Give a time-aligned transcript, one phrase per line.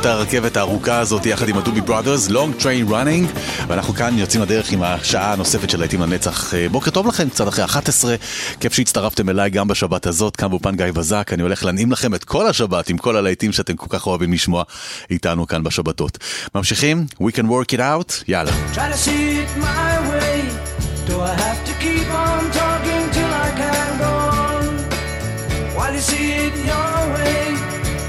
[0.00, 3.38] את הרכבת הארוכה הזאת יחד עם הדובי ברודרס, Long Train Running,
[3.68, 6.54] ואנחנו כאן יוצאים לדרך עם השעה הנוספת של להיטים לנצח.
[6.54, 8.14] אה, בוקר טוב לכם, קצת אחרי 11,
[8.60, 12.24] כיף שהצטרפתם אליי גם בשבת הזאת, כאן באופן גיא בזק, אני הולך להנעים לכם את
[12.24, 14.62] כל השבת עם כל הלהיטים שאתם כל כך אוהבים לשמוע
[15.10, 16.18] איתנו כאן בשבתות.
[16.54, 17.06] ממשיכים?
[17.20, 18.12] We can work it out?
[18.28, 18.52] יאללה.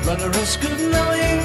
[0.10, 1.39] Run the risk of knowing.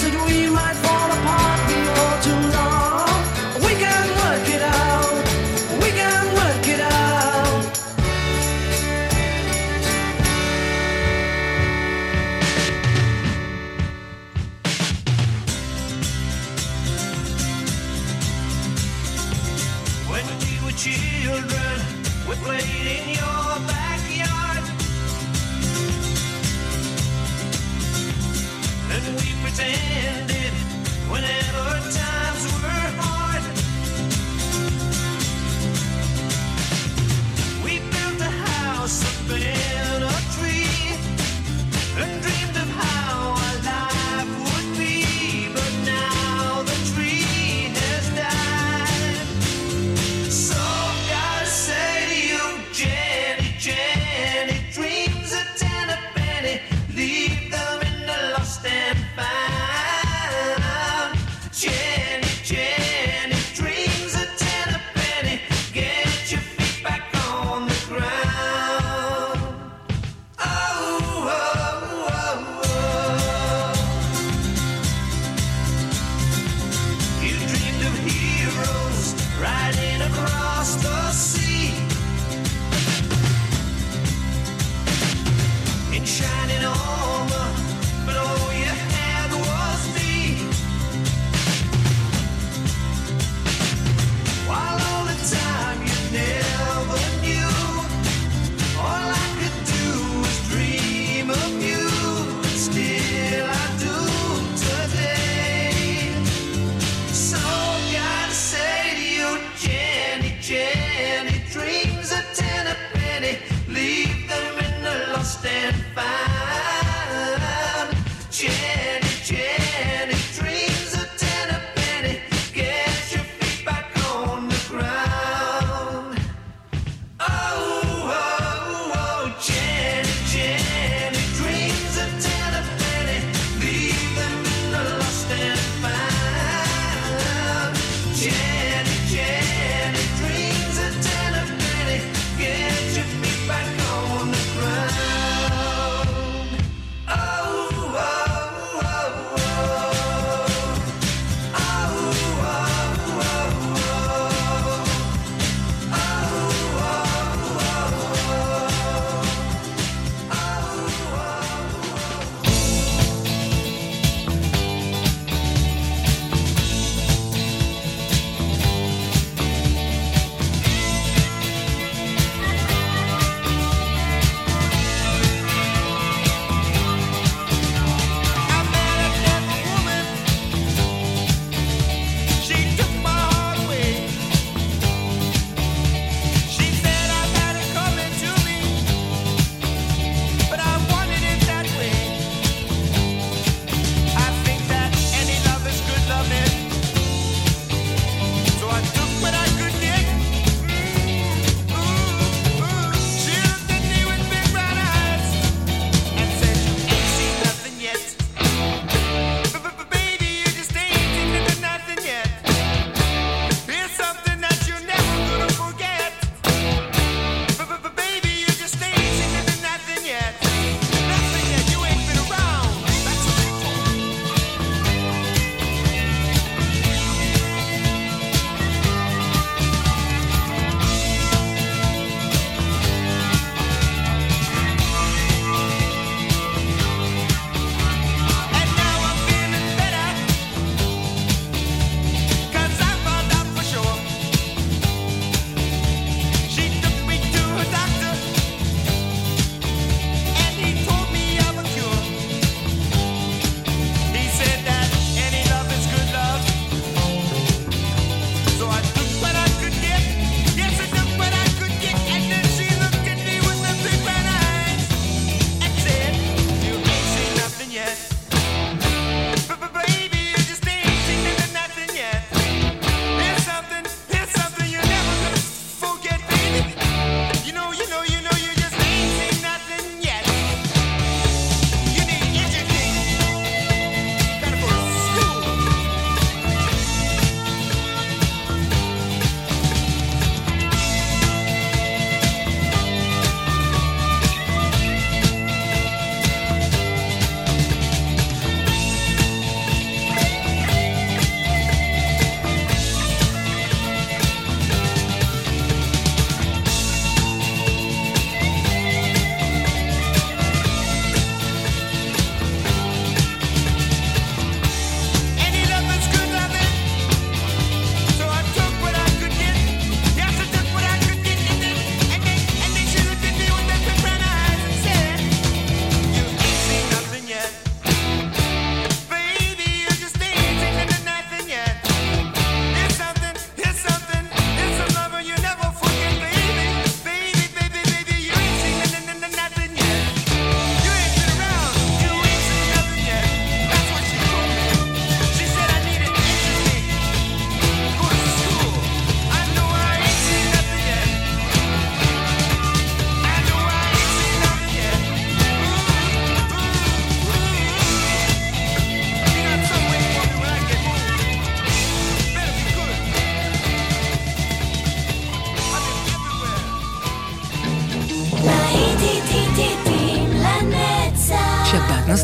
[0.00, 0.87] That we might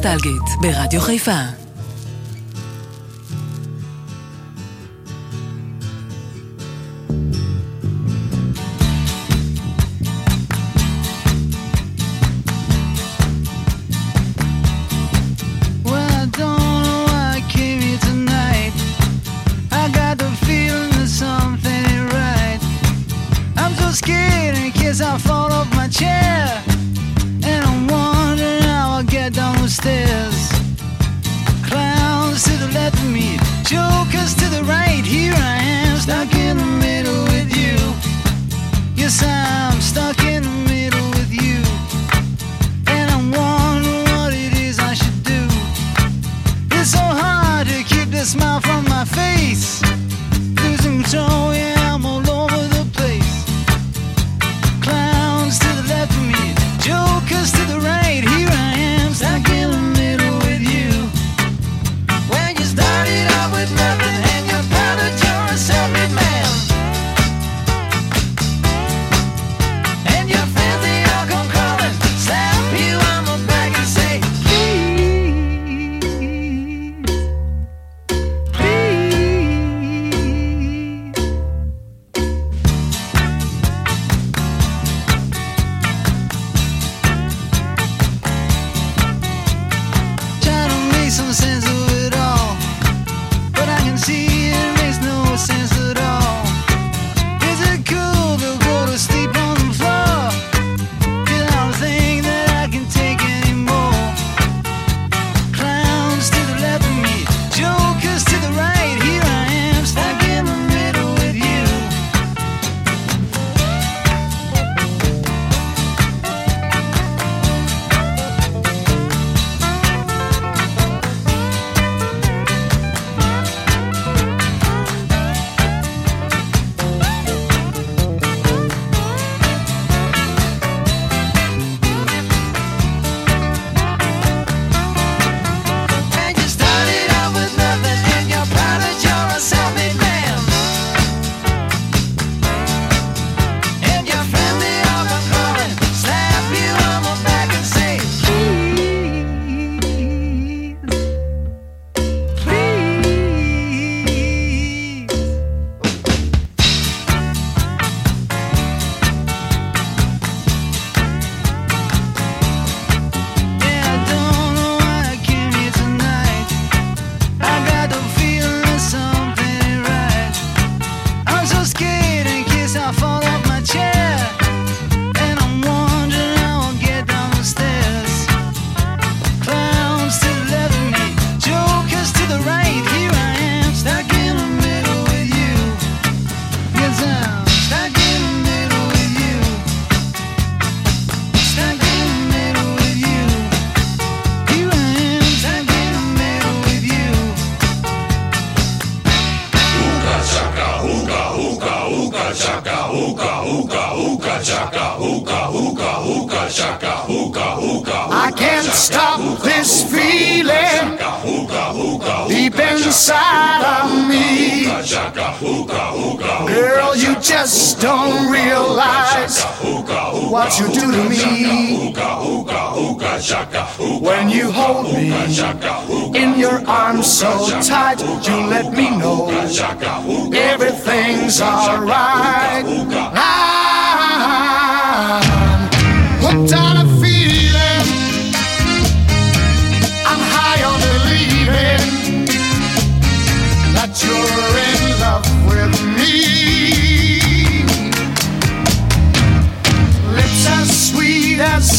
[0.04, 1.63] נוסטלגית, ברדיו חיפה.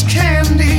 [0.08, 0.75] Candy.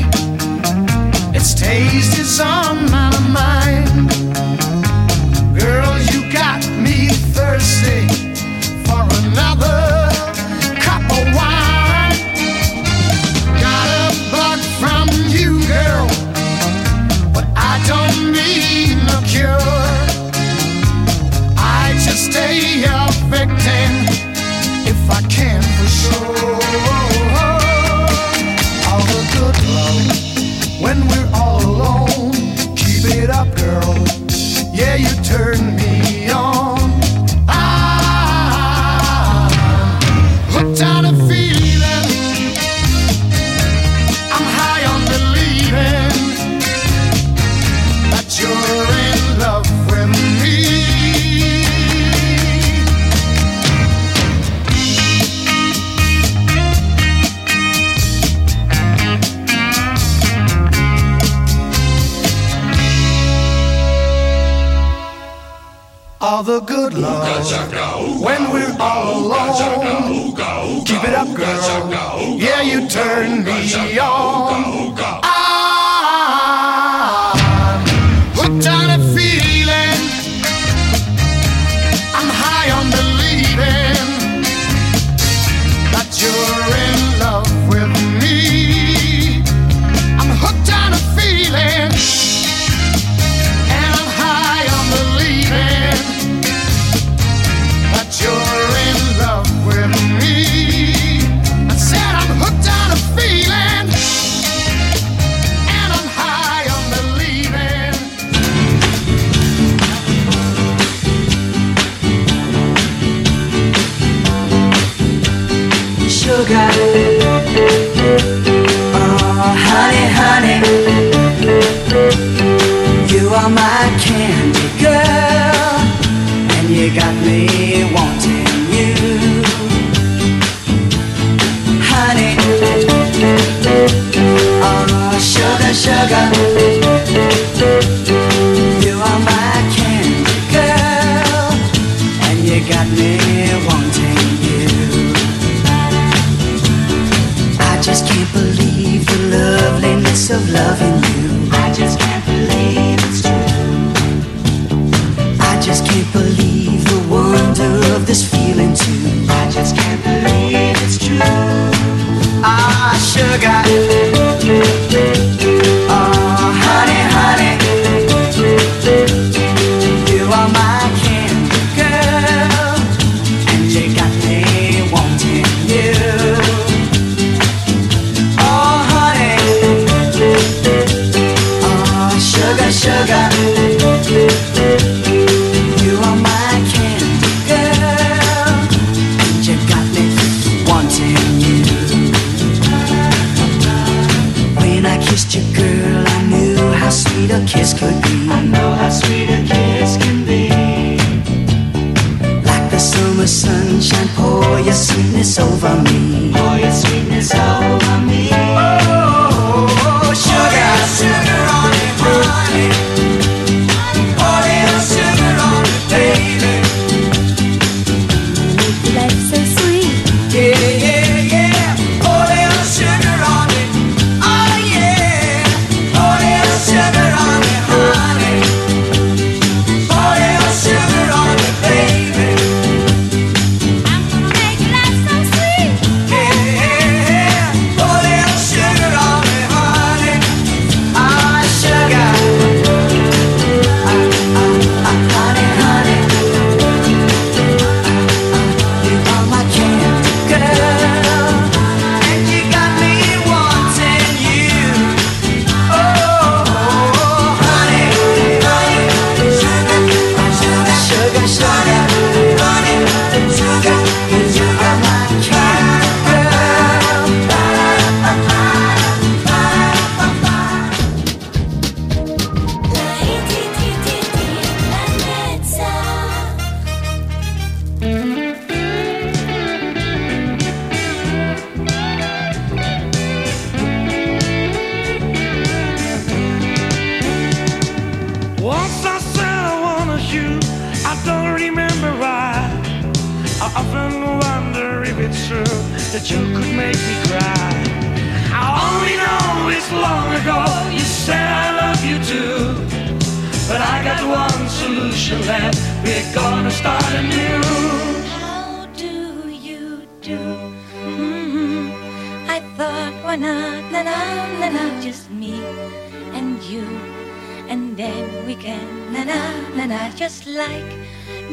[318.39, 319.19] again, na na
[319.57, 320.71] na na, just like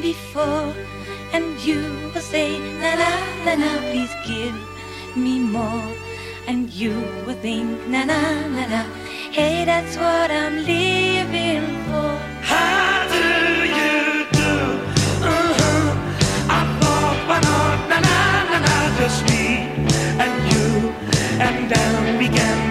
[0.01, 0.73] before.
[1.33, 1.81] And you
[2.15, 3.11] will say, na na
[3.45, 4.57] na na, please give
[5.17, 5.89] me more.
[6.47, 6.95] And you
[7.27, 8.21] will think, na na
[8.57, 8.83] na na,
[9.37, 12.13] hey, that's what I'm living for.
[12.41, 13.25] How do
[13.69, 14.53] you do?
[15.21, 15.89] Uh-huh.
[16.49, 18.19] I thought why not na na
[18.51, 19.69] na na, just me
[20.23, 20.95] and you.
[21.41, 22.64] And then we can.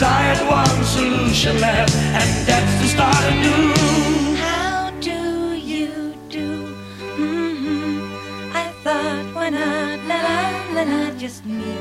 [0.00, 3.74] Cause I had one solution left, and that's to start anew.
[4.36, 6.74] How do you do?
[7.20, 8.56] Mm-hmm.
[8.56, 10.00] I thought, why not?
[10.08, 10.40] La la
[10.72, 11.76] la la, just me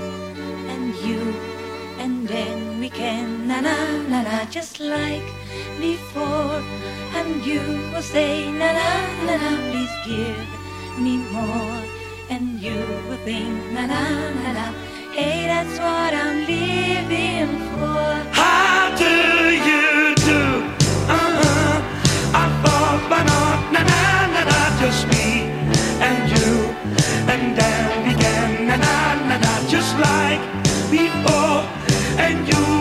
[0.67, 1.34] and you.
[1.99, 3.77] And then we can, na na
[4.12, 5.23] na na, just like
[5.79, 6.60] before.
[7.15, 8.89] And you will say, na na
[9.27, 10.43] na na, please give
[10.99, 11.79] me more.
[12.29, 14.03] And you will think, na na
[14.43, 18.31] na na Hey, that's what I'm living for.
[18.31, 19.15] How do
[19.69, 20.43] you do?
[21.09, 21.81] Uh-uh.
[22.33, 23.59] I thought, why not?
[23.73, 25.49] Na na na na, just me
[26.07, 26.49] and you.
[27.33, 30.41] And then again, na na na na, just like
[30.91, 31.65] before.
[32.17, 32.78] And you.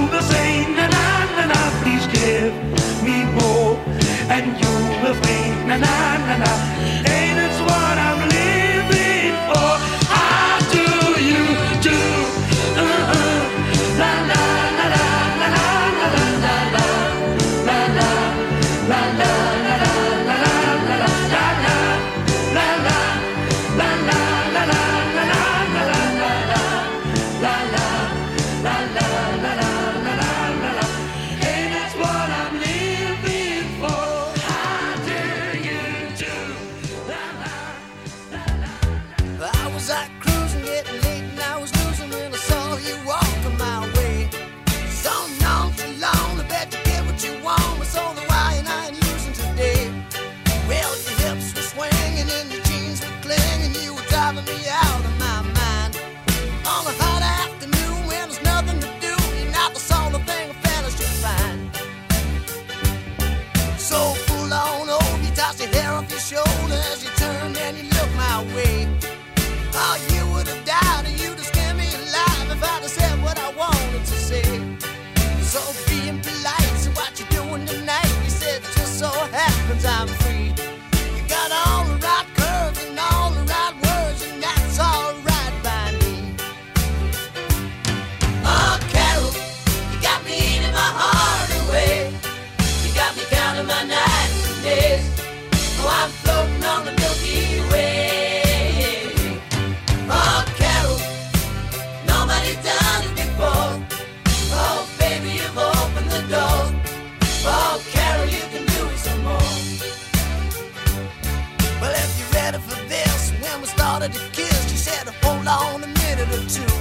[113.99, 116.75] started to kiss, she said, hold on a minute or two.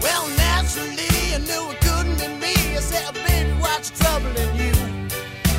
[0.00, 2.54] Well, naturally, I knew it couldn't be me.
[2.74, 4.72] I said, baby, what's troubling you?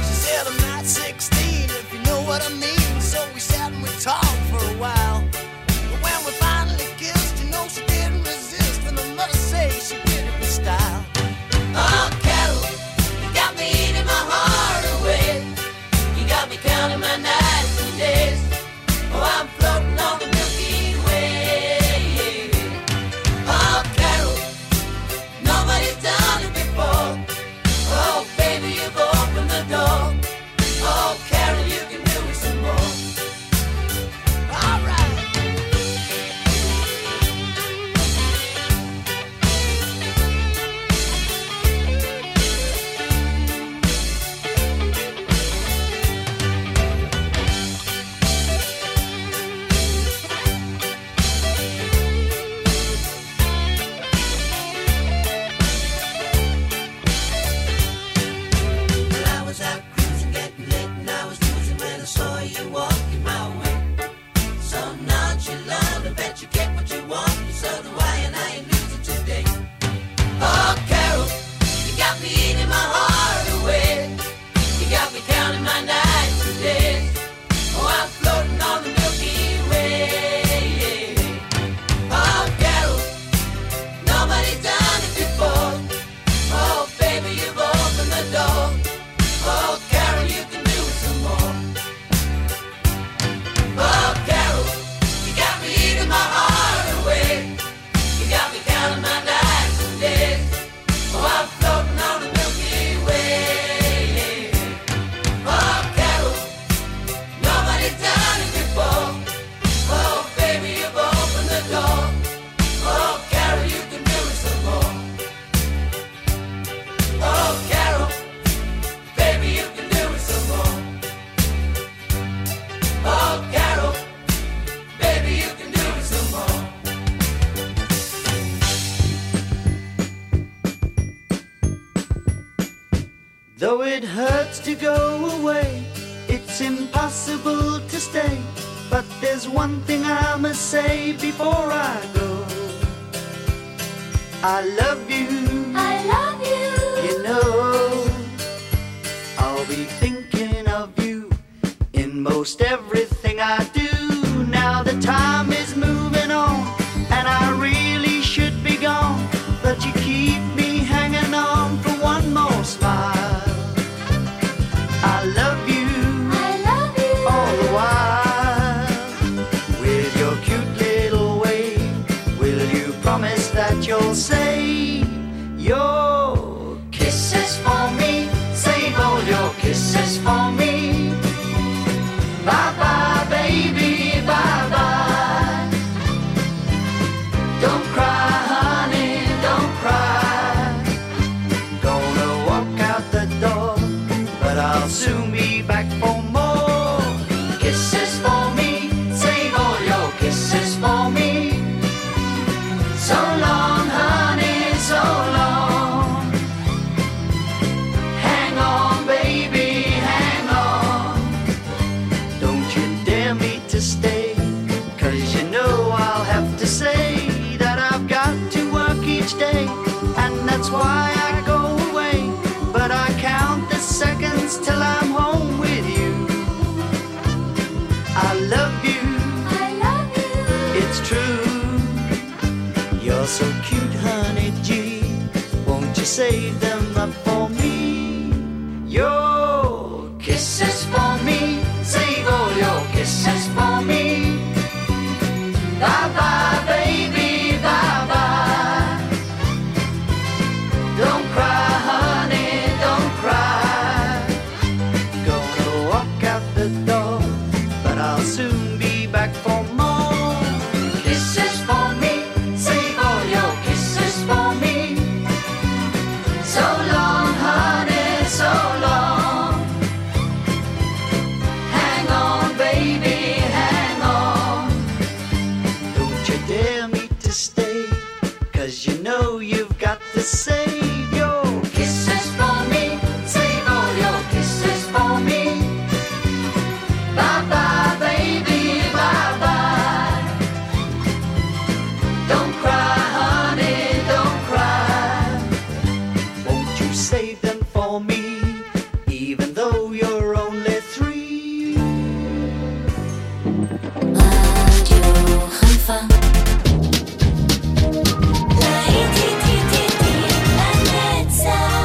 [0.07, 2.99] She said, I'm not 16, if you know what I mean.
[2.99, 4.34] So we sat and we talked.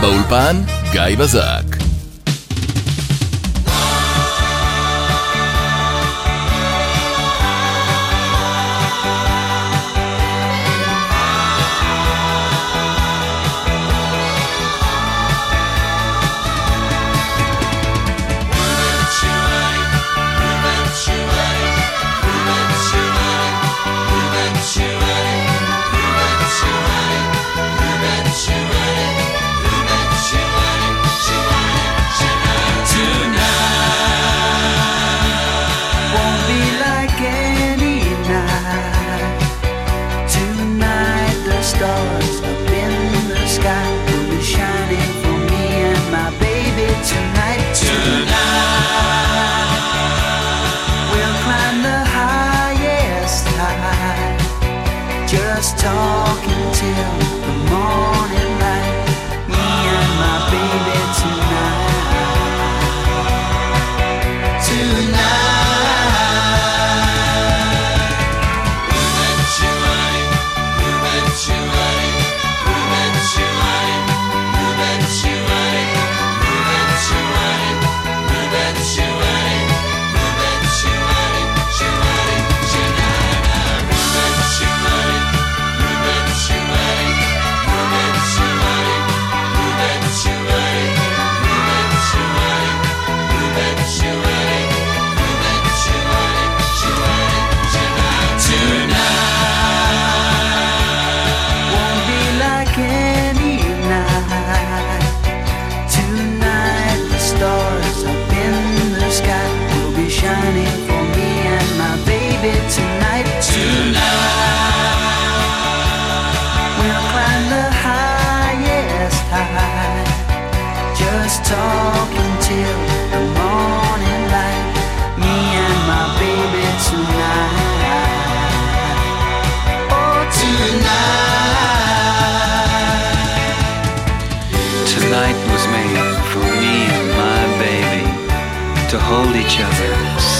[0.01, 1.70] באולפן גיא בזק.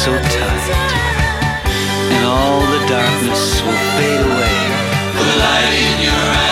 [0.01, 0.71] so tight,
[2.15, 4.61] and all the darkness will fade away.
[5.13, 6.50] The light in your eyes.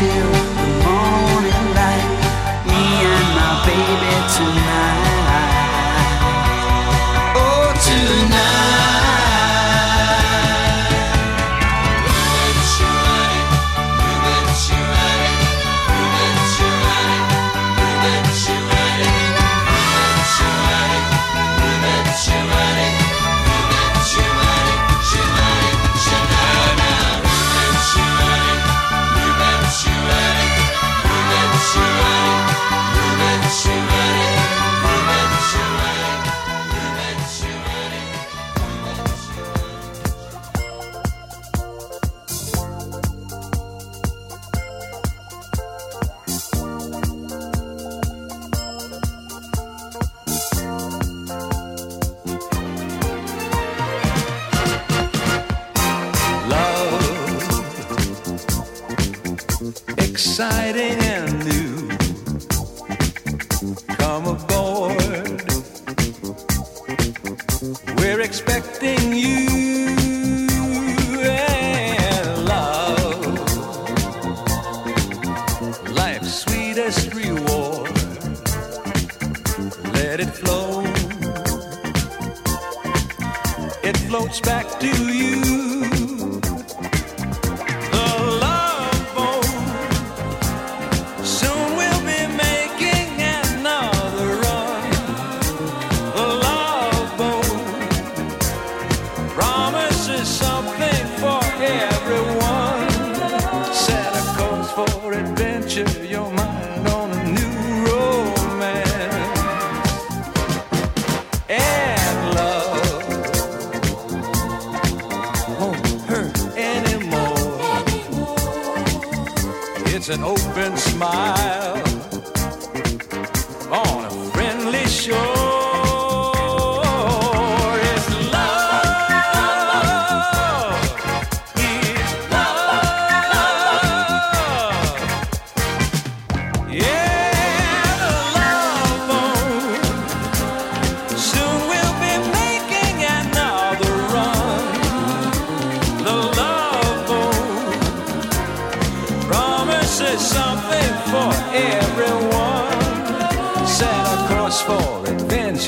[0.00, 0.39] you.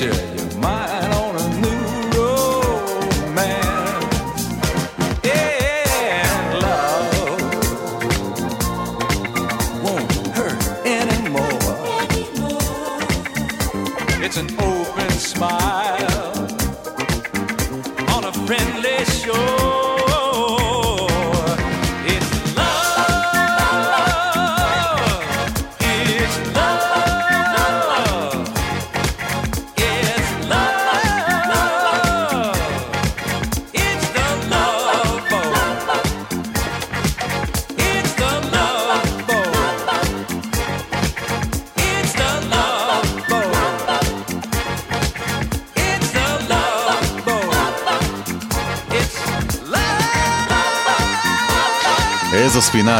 [0.03, 0.32] should.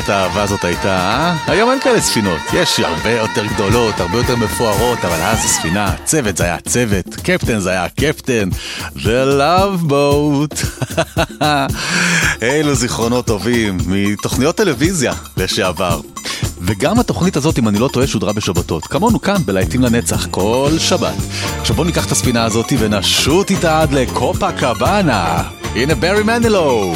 [0.04, 1.36] ספינת האהבה הזאת הייתה, אה?
[1.48, 2.40] היום אין כאלה ספינות.
[2.54, 7.60] יש הרבה יותר גדולות, הרבה יותר מפוארות, אבל אז הספינה, צוות זה היה צוות, קפטן
[7.60, 8.50] זה היה קפטן,
[8.96, 10.66] The Love Boat.
[12.42, 16.00] אילו זיכרונות טובים מתוכניות טלוויזיה לשעבר.
[16.62, 18.84] וגם התוכנית הזאת, אם אני לא טועה, שודרה בשבתות.
[18.84, 21.16] כמונו כאן, בלהיטים לנצח, כל שבת.
[21.60, 25.44] עכשיו בואו ניקח את הספינה הזאת ונשוט איתה עד לקופה קבאנה.
[25.76, 26.94] הנה ברי מנדלו.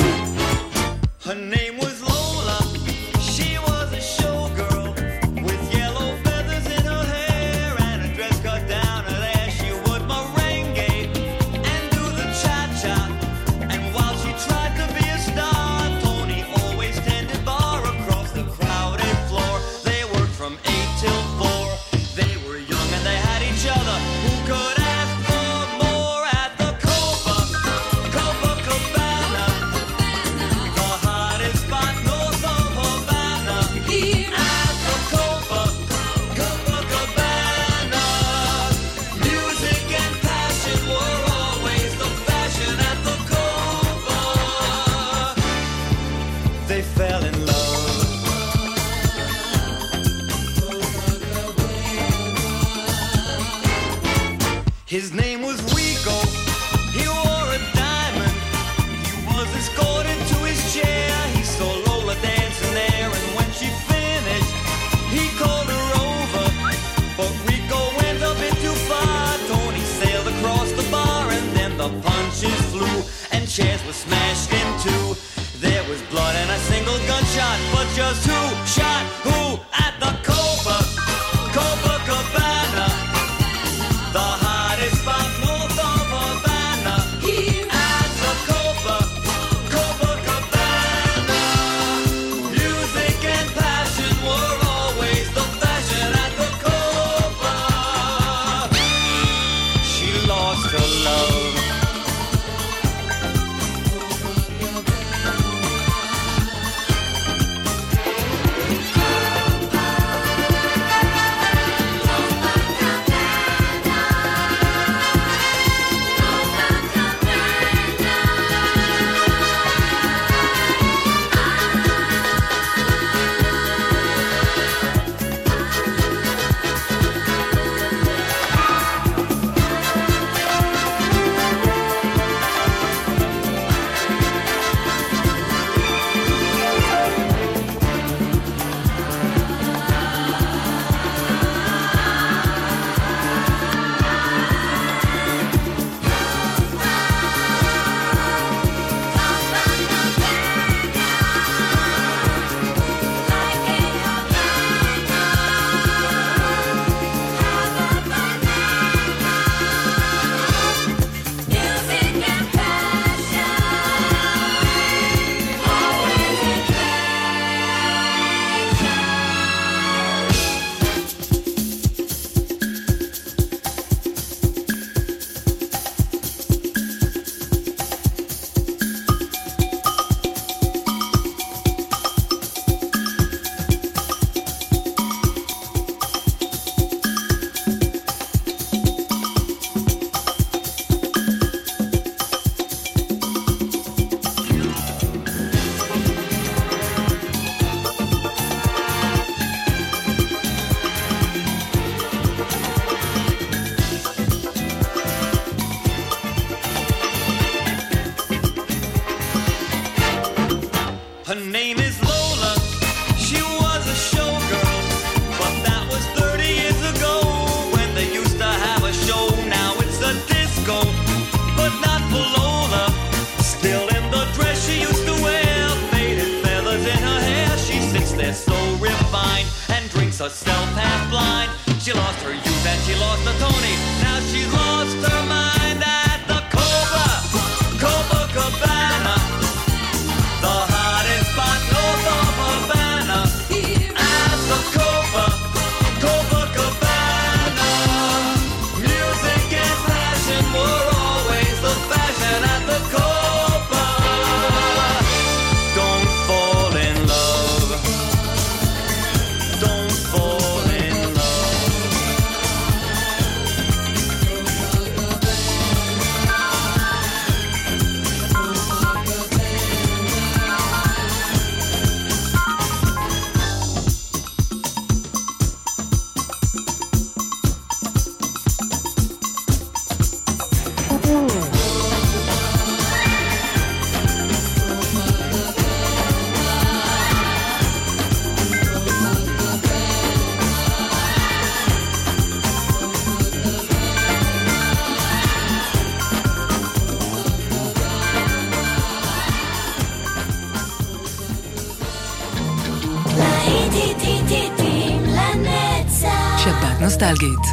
[230.30, 231.57] Self, half-blind.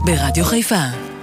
[0.05, 1.14] ברדיו חיפה.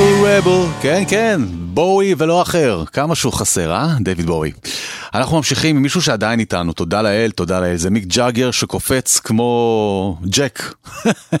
[0.00, 3.88] רבל רבל, כן כן, בואי ולא אחר, כמה שהוא חסר, אה?
[4.00, 4.52] דיוויד בואי.
[5.14, 10.18] אנחנו ממשיכים עם מישהו שעדיין איתנו, תודה לאל, תודה לאל, זה מיק ג'אגר שקופץ כמו
[10.24, 10.74] ג'ק.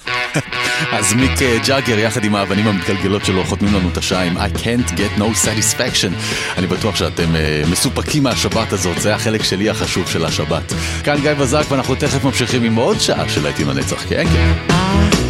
[0.96, 4.56] אז מיק אה, ג'אגר יחד עם האבנים המתגלגלות שלו חותמים לנו את השעה עם I
[4.56, 6.12] can't get no satisfaction.
[6.58, 10.72] אני בטוח שאתם אה, מסופקים מהשבת הזאת, זה החלק שלי החשוב של השבת.
[11.04, 15.29] כאן גיא בזק ואנחנו תכף ממשיכים עם עוד שעה של להיטים לנצח, כן כן.